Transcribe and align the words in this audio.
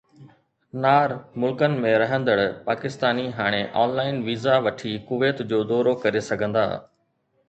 نار 0.83 1.11
ملڪن 1.41 1.75
۾ 1.83 1.91
رهندڙ 2.03 2.37
پاڪستاني 2.69 3.25
هاڻي 3.41 3.59
آن 3.81 3.93
لائن 3.99 4.17
ويزا 4.31 4.55
وٺي 4.69 4.95
ڪويت 5.11 5.45
جو 5.53 5.61
دورو 5.73 5.95
ڪري 6.07 6.25
سگهندا 6.31 6.65